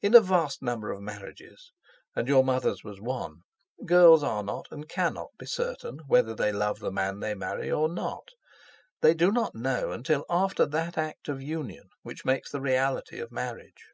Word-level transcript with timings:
In 0.00 0.14
a 0.14 0.20
vast 0.20 0.62
number 0.62 0.92
of 0.92 1.00
marriages 1.00 1.72
and 2.14 2.28
your 2.28 2.44
mother's 2.44 2.84
was 2.84 3.00
one—girls 3.00 4.22
are 4.22 4.44
not 4.44 4.68
and 4.70 4.88
cannot 4.88 5.30
be 5.40 5.46
certain 5.46 5.98
whether 6.06 6.36
they 6.36 6.52
love 6.52 6.78
the 6.78 6.92
man 6.92 7.18
they 7.18 7.34
marry 7.34 7.68
or 7.68 7.88
not; 7.88 8.28
they 9.00 9.12
do 9.12 9.32
not 9.32 9.56
know 9.56 9.90
until 9.90 10.24
after 10.30 10.66
that 10.66 10.96
act 10.96 11.28
of 11.28 11.42
union 11.42 11.88
which 12.04 12.24
makes 12.24 12.52
the 12.52 12.60
reality 12.60 13.18
of 13.18 13.32
marriage. 13.32 13.86